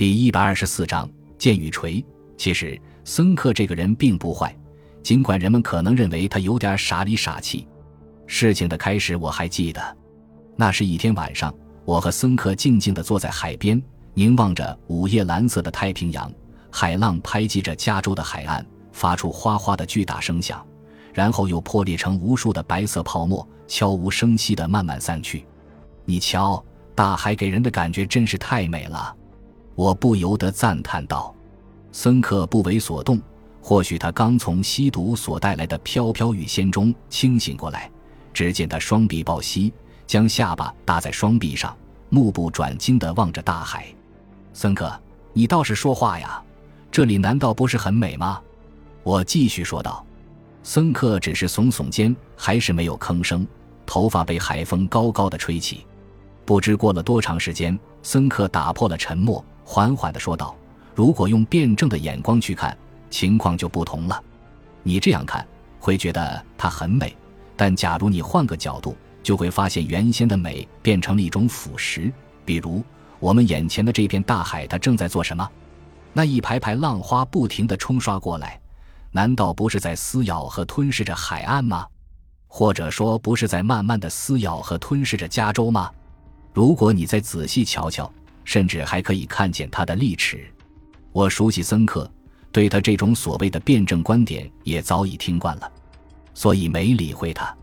[0.00, 1.06] 第一百二十四章
[1.36, 2.02] 剑与锤。
[2.38, 4.56] 其实森克这个人并不坏，
[5.02, 7.68] 尽管人们可能认为他有点傻里傻气。
[8.26, 9.96] 事情的开始我还记得，
[10.56, 13.78] 那是一天晚上，我和森克静静地坐在海边，
[14.14, 16.32] 凝望着午夜蓝色的太平洋，
[16.70, 20.66] 海浪拍击着加州的海岸，发出哗哗的巨大声响，
[21.12, 25.44] 然后又破裂成无数的白色泡沫，悄无声息地慢慢散去。
[26.06, 26.64] 你瞧，
[26.94, 29.14] 大海给人的感觉真是太美了。
[29.80, 31.34] 我不由得赞叹道
[31.90, 33.18] ：“森克不为所动，
[33.62, 37.90] 或许他刚从吸毒所带来的飘飘欲仙中清醒过来。
[38.34, 39.72] 只见他双臂抱膝，
[40.06, 41.74] 将下巴搭在双臂上，
[42.10, 43.86] 目不转睛地望着大海。
[44.52, 44.92] 森克，
[45.32, 46.42] 你倒是说话呀！
[46.92, 48.38] 这里难道不是很美吗？”
[49.02, 50.04] 我继续说道。
[50.62, 53.46] 森克只是耸耸肩，还是没有吭声，
[53.86, 55.86] 头发被海风高高的吹起。
[56.44, 59.42] 不知过了多长时间，森克打破了沉默。
[59.64, 60.56] 缓缓地说道
[60.94, 62.76] ：“如果用辩证的眼光去看，
[63.08, 64.22] 情况就不同了。
[64.82, 65.46] 你这样看
[65.78, 67.16] 会觉得它很美，
[67.56, 72.12] 但假如你换个角度，就会发现原先的美变成了一种腐蚀。
[72.44, 72.82] 比如
[73.18, 75.48] 我们眼前的这片大海，它正在做什么？
[76.12, 78.60] 那一排排浪花不停地冲刷过来，
[79.12, 81.86] 难道不是在撕咬和吞噬着海岸吗？
[82.48, 85.90] 或者说，不是在慢慢地撕咬和吞噬着加州吗？
[86.52, 88.10] 如果你再仔细瞧瞧。”
[88.50, 90.44] 甚至还可以看见他的利齿。
[91.12, 92.10] 我熟悉森克，
[92.50, 95.72] 对他这种所谓的辩证观点也早已听惯了，
[96.34, 97.56] 所以没理会他。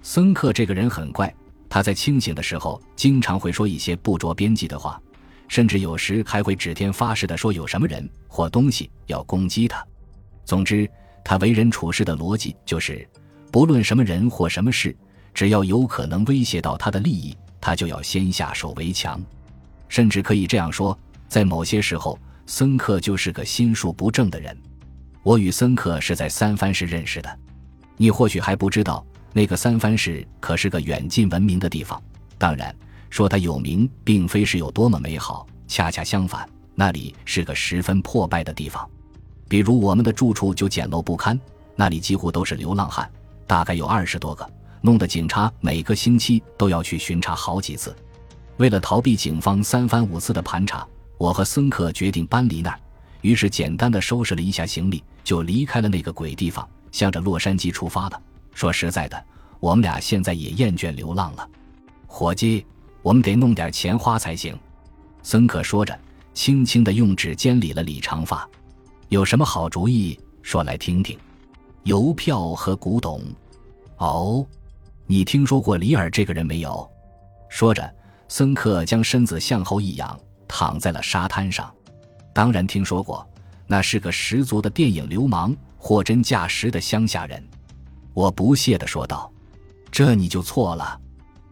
[0.00, 1.34] 森克这个人很怪，
[1.68, 5.02] 他在清醒的时候经常会说一些不着边际的话，
[5.48, 9.84] 甚至有时还会指天发誓的说有什么人或东西要攻击他。
[10.44, 10.88] 总之，
[11.24, 13.04] 他为人处事的逻辑就是，
[13.50, 14.96] 不论什么人或什么事，
[15.34, 19.20] 只要有可能威胁到他的利益，他就要先下手为强。
[19.88, 20.96] 甚至可以这样说，
[21.28, 24.56] 在某些时候，森克就是个心术不正的人。
[25.22, 27.38] 我与森克是在三藩市认识的，
[27.96, 32.00] 你或许还不知道，那个三藩市可是个远近闻名的地方。
[32.38, 32.74] 当然，
[33.10, 38.88] 说它有名，并非是有多么美好，恰恰相反，那里是个十分破败的地方。
[39.48, 41.38] 比如我们的住处就简陋不堪，
[41.74, 43.10] 那里几乎都是流浪汉，
[43.46, 44.48] 大概有二十多个，
[44.80, 47.94] 弄得警察每个星期都要去巡查好几次。
[48.58, 50.86] 为了逃避警方三番五次的盘查，
[51.16, 52.78] 我和森克决定搬离那儿。
[53.20, 58.20] 于是简单的收拾了一下行李，就离开了那个鬼地方，向着洛杉矶出发了。
[58.52, 59.24] 说实在的，
[59.60, 61.48] 我们俩现在也厌倦流浪了。
[62.06, 62.66] 伙计，
[63.00, 64.58] 我们得弄点钱花才行。
[65.22, 65.96] 森克说着，
[66.34, 68.48] 轻轻的用指尖理了理长发。
[69.08, 70.18] 有什么好主意？
[70.42, 71.16] 说来听听。
[71.84, 73.22] 邮票和古董。
[73.98, 74.44] 哦，
[75.06, 76.88] 你听说过里尔这个人没有？
[77.48, 77.88] 说着。
[78.28, 81.72] 森克将身子向后一仰，躺在了沙滩上。
[82.34, 83.26] 当然听说过，
[83.66, 87.42] 那是个十足的电影流氓，货真价实的乡下人。
[88.12, 89.32] 我不屑地说道
[89.90, 91.00] ：“这你就错了，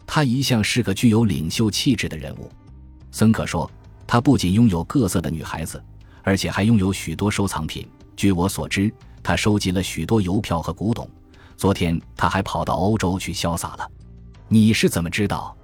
[0.06, 2.50] 他一向是个具有领袖气质的人物。”
[3.10, 3.68] 森克说
[4.06, 5.82] ：“他不仅拥有各色的女孩子，
[6.22, 7.88] 而且还拥有许多收藏品。
[8.14, 8.92] 据我所知，
[9.22, 11.08] 他收集了许多邮票和古董。
[11.56, 13.90] 昨天他还跑到欧洲去潇洒了。
[14.48, 15.55] 你是怎么知道？”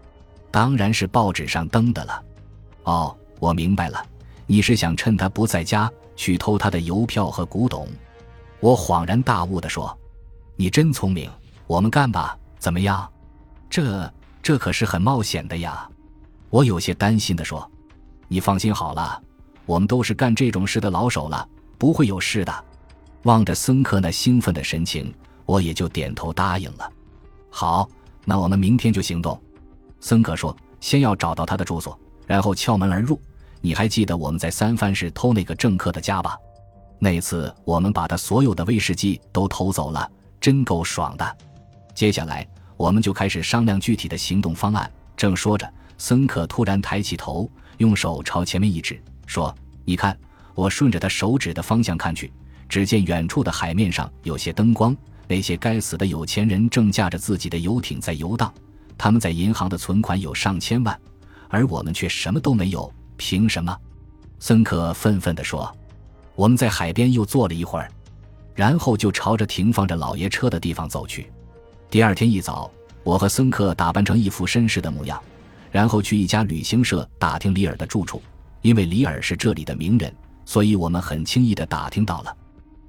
[0.53, 2.23] 当然是报纸上登的了。
[2.85, 4.05] 哦，我明白了，
[4.47, 7.89] 你是想趁他不在家去偷他的邮票和古董。
[8.61, 9.99] 我恍然大悟地说
[10.55, 11.29] ：“你真聪明，
[11.67, 13.11] 我们干吧，怎么样？”
[13.71, 15.89] 这这可是很冒险的呀。
[16.51, 17.69] 我有些担心地说
[18.29, 19.21] ：“你放心好了，
[19.65, 21.49] 我们都是干这种事的老手了，
[21.79, 22.65] 不会有事的。”
[23.25, 25.15] 望着森克那兴奋的神情，
[25.47, 26.93] 我也就点头答应了。
[27.51, 27.89] 好，
[28.25, 29.41] 那我们明天就行动。
[30.03, 31.97] 森克说：“先要找到他的住所，
[32.27, 33.19] 然后撬门而入。
[33.61, 36.37] 你还记得我们在三藩市偷那个政客的家吧？
[36.99, 41.37] 那次我们把他所有的威士忌都偷走了，真够爽的。
[41.95, 42.45] 接下来
[42.77, 47.49] 我们就开始商量具体的行动方案。”正说着，森克突然抬起头，
[47.79, 49.55] 用手朝前面一指，说
[49.87, 50.19] ：“你看，
[50.53, 52.33] 我顺着他手指的方向看去，
[52.69, 54.97] 只见远处的海面上有些灯光，
[55.29, 58.53] 那些该死的有钱人正驾着自己的游艇在游荡。”
[59.03, 60.97] 他们在银行的存款有上千万，
[61.49, 63.77] 而我们却什么都没有，凭什么？
[64.39, 65.77] 森克愤愤地说
[66.37, 67.91] ：“我们在海边又坐了一会儿，
[68.55, 71.33] 然后就朝着停放着老爷车的地方走去。
[71.91, 72.71] 第二天一早，
[73.03, 75.21] 我和森克打扮成一副绅士的模样，
[75.73, 78.23] 然后去一家旅行社打听里尔的住处。
[78.61, 80.15] 因为里尔是这里的名人，
[80.45, 82.37] 所以我们很轻易地打听到了。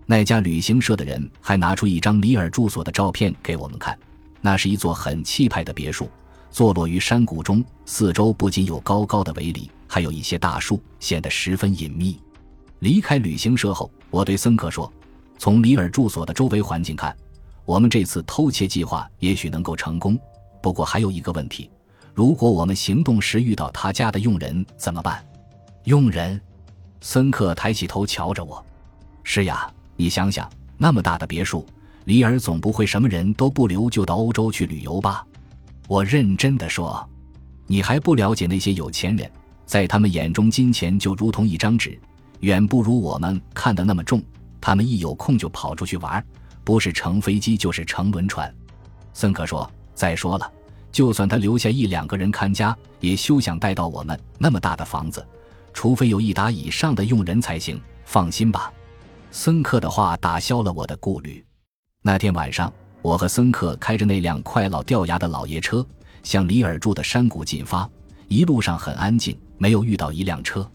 [0.05, 3.97] 那家旅行社的人还拿出一张里尔住所的照片给我们看。”
[4.45, 6.09] 那是一座很气派的别墅，
[6.51, 12.19] 坐落于山谷中，四周不仅有高高的围篱，还有一些大树，显得十分隐秘。
[12.79, 14.91] 离开旅行社后，我对森克说
[15.39, 17.15] ：“从里尔住所的周围环境看，
[17.63, 20.19] 我们这次偷窃计划也许能够成功。
[20.61, 21.71] 不过还有一个问题，
[22.13, 25.25] 如果我们行动时遇到他家的佣人怎么办？”
[25.85, 26.39] 佣人，
[26.99, 28.61] 森克抬起头瞧着我
[29.23, 31.65] ：“是呀，你想想，那么大的别墅。”
[32.05, 35.25] 里尔总不会什么人都不留就到欧洲去旅游吧？
[35.87, 37.07] 我认真的说，
[37.67, 39.29] 你还不了解那些有钱人，
[39.65, 41.97] 在他们眼中金钱就如同一张纸，
[42.41, 44.21] 远不如我们看得那么重。
[44.59, 46.23] 他们一有空就跑出去玩，
[46.63, 48.53] 不是乘飞机就是乘轮船。
[49.13, 50.51] 森克说：“再说了，
[50.91, 55.25] 就算他留下一两个人看家，也休想带到我们那么大的房子，
[55.73, 57.79] 除非有一打以上的佣人才行。
[58.05, 58.71] 放心吧。”
[59.31, 61.43] 森克的话打消了我的顾虑。
[62.05, 62.71] 那天晚上，
[63.01, 65.85] 我和森克开着那辆快老掉牙的老爷车，
[66.21, 67.89] 向里尔住的山谷进发。
[68.27, 70.69] 一路上很安静，没有遇到一辆车，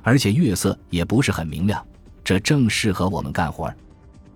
[0.00, 1.84] 而且月色也不是很明亮，
[2.22, 3.68] 这正适合我们干活。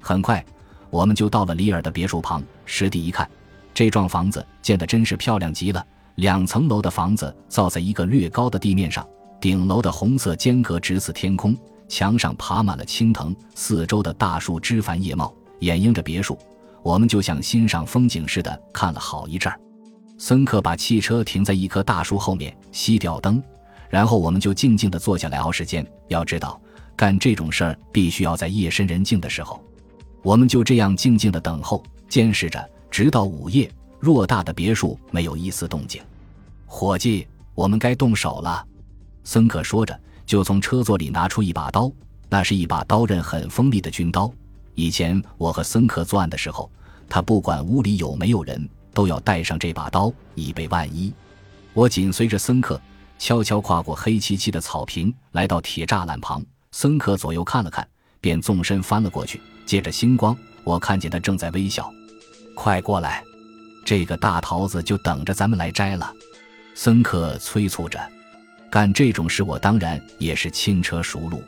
[0.01, 0.45] 很快，
[0.91, 2.43] 我们就到了里尔的别墅旁。
[2.67, 3.31] 实地一看，
[3.73, 5.87] 这幢房子建得真是漂亮极了。
[6.17, 9.07] 两层楼的房子造在一个略高的地面上，
[9.41, 11.57] 顶楼的红色间隔直刺天空，
[11.87, 15.33] 墙上爬满了青藤，四周的大树枝繁叶茂。
[15.65, 16.39] 掩映着别墅，
[16.83, 19.59] 我们就像欣赏风景似的看了好一阵儿。
[20.19, 23.43] 森克把汽车停在一棵大树后面，熄掉灯，
[23.89, 25.85] 然后我们就静静地坐下来熬时间。
[26.09, 26.61] 要知道，
[26.95, 29.61] 干这种事儿必须要在夜深人静的时候。
[30.23, 33.71] 我们就这样静静地等候，监视着，直到午夜。
[34.01, 36.03] 偌大的别墅没有一丝动静。
[36.67, 38.63] 伙计，我们该动手了。
[39.25, 41.91] 森克说着，就从车座里拿出一把刀，
[42.29, 44.31] 那是一把刀刃很锋利的军刀。
[44.75, 46.71] 以前我和森克作案的时候，
[47.09, 51.13] 他不管屋里有没有人，都要带上这把刀，以备万一。
[51.73, 52.81] 我紧随着森克，
[53.19, 56.45] 悄悄跨过黑漆漆的草坪，来到铁栅栏旁。
[56.73, 57.87] 森克左右看了看，
[58.21, 59.41] 便纵身翻了过去。
[59.65, 61.93] 借着星光，我看见他正在微笑。
[62.55, 63.23] 快过来，
[63.85, 66.13] 这个大桃子就等着咱们来摘了。
[66.75, 68.01] 森克催促着。
[68.71, 71.43] 干这种事，我当然也是轻车熟路。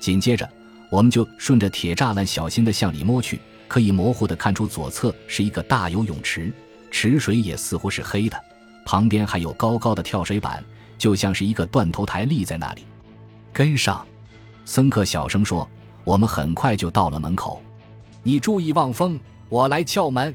[0.00, 0.48] 紧接着。
[0.90, 6.52] 我们就顺着铁栅栏小心地向里摸去，可以模糊地看出左侧是一个大游泳池，
[6.90, 8.36] 池水也似乎是黑的，
[8.84, 10.64] 旁边还有高高的跳水板，
[10.96, 12.84] 就像是一个断头台立在那里。
[13.52, 14.06] 跟上，
[14.64, 15.68] 森克小声说。
[16.04, 17.60] 我们很快就到了门口，
[18.22, 19.18] 你注意望风，
[19.48, 20.32] 我来撬门。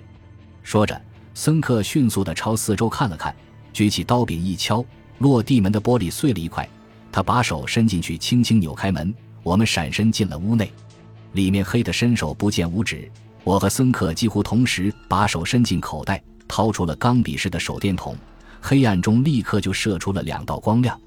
[0.64, 1.02] 说着，
[1.34, 3.34] 森克迅速地朝四周看了看，
[3.72, 4.84] 举起刀柄一敲，
[5.20, 6.68] 落地门的玻璃碎了一块。
[7.10, 9.16] 他把手伸进去，轻轻扭开门。
[9.44, 10.72] 我们闪身进了屋内，
[11.34, 13.10] 里面黑的伸手不见五指。
[13.44, 18.16] 我和森克几乎同时把手伸进口袋，掏出了钢笔式的手电筒。
[18.62, 21.00] 黑暗中立刻就射出了两道光亮。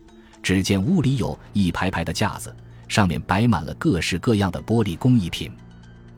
[0.43, 2.55] 只见屋里有一排排的架子，
[2.89, 5.51] 上面摆满了各式各样的玻璃工艺品。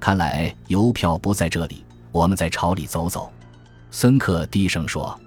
[0.01, 3.31] 看来邮票不在这里，我们在朝里走走。
[3.91, 5.19] 森克低声说。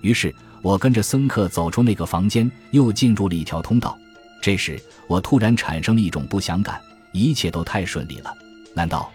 [0.00, 0.32] 于是
[0.62, 3.98] 我跟着森克走出那个房间，又进入了一条通道。
[4.40, 6.80] 这时，我突然产生了一种不祥感，
[7.12, 8.32] 一切都太顺利了。
[8.74, 9.10] 难道？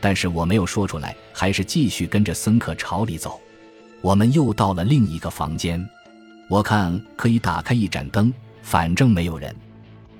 [0.00, 3.40] 但是我没有说出来，还是继续跟着森克朝里走。
[4.00, 5.84] 我们又到了另一个房间，
[6.48, 8.32] 我看可以打开一盏灯，
[8.62, 9.52] 反正没有人。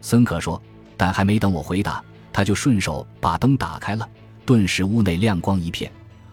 [0.01, 0.61] 森克说，
[0.97, 2.03] 但还没等我回答，
[2.33, 4.09] 他就顺手把灯打开了，
[4.45, 5.89] 顿时屋内亮光一片。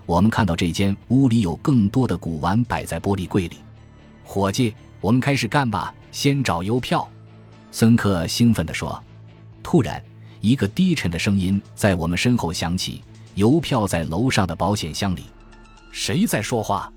[0.08, 3.58] 我们看到这间屋里有更多的古玩摆在玻璃柜里。
[4.24, 7.08] 伙计，我们开始干吧，先找邮票。
[7.76, 9.04] 森克兴奋地说
[9.62, 10.02] ：“突然，
[10.40, 13.04] 一个低沉的声音在我们身后响起。
[13.34, 15.26] 邮票在楼上的保险箱里。
[15.92, 16.90] 谁在说话？”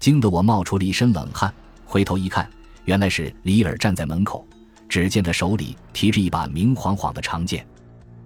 [0.00, 1.52] 惊得我冒出了一身冷汗。
[1.84, 2.48] 回头一看，
[2.86, 4.48] 原来是里尔站在门口。
[4.88, 7.66] 只见他手里提着一把明晃晃的长剑，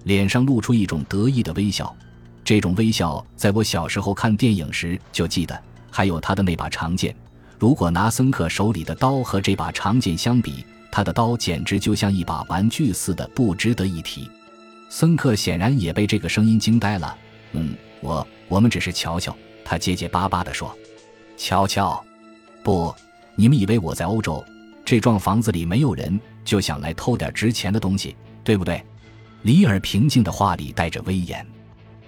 [0.04, 1.92] 脸上露出一种得意的微笑。
[2.44, 5.60] 这种微笑，在我小时候看电影时就记得。
[5.90, 7.12] 还有他的那把长剑，
[7.58, 14.30] 如果拿森克手里的刀和这把长剑相比，他的刀简直就像一把玩具似的，不值得一提。
[14.88, 17.16] 森克显然也被这个声音惊呆了。
[17.52, 19.36] 嗯，我我们只是瞧瞧。
[19.64, 20.74] 他结结巴巴地说
[21.36, 22.02] ：“瞧瞧，
[22.62, 22.94] 不，
[23.34, 24.42] 你们以为我在欧洲，
[24.82, 28.82] 这幢房子里没有人，就想来偷点值钱的东西，对不对？”
[29.42, 31.46] 里尔平静的话里带着威严。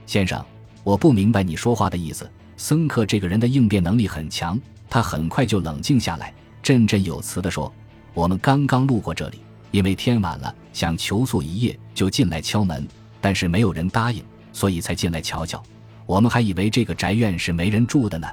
[0.07, 0.43] 先生，
[0.83, 2.29] 我不明白你说话的意思。
[2.57, 4.59] 森克这个人的应变能力很强，
[4.89, 6.33] 他很快就冷静下来，
[6.63, 7.71] 振振有词地说。
[8.13, 9.41] 我们刚刚路过这里，
[9.71, 12.87] 因为天晚了，想求宿一夜，就进来敲门，
[13.21, 15.63] 但是没有人答应，所以才进来瞧瞧。
[16.07, 18.27] 我们还以为这个宅院是没人住的呢。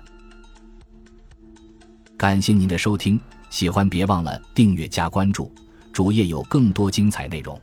[2.18, 3.20] 感谢您的收听，
[3.52, 5.52] 喜欢别忘了订阅加关注，
[5.94, 7.62] 主页有更多精彩内容。